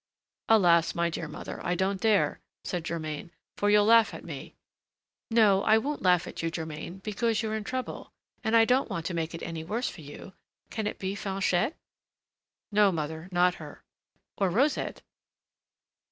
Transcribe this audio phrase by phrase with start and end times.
[0.49, 0.95] "Alas!
[0.95, 4.55] my dear mother, I don't dare," said Germain, "for you'll laugh at me."
[5.29, 8.11] "No, I won't laugh at you, Germain, because you're in trouble,
[8.43, 10.33] and I don't want to make it any worse for you.
[10.71, 11.77] Can it be Fanchette?"
[12.71, 13.83] "No, mother, not her."
[14.39, 15.03] "Or Rosette?"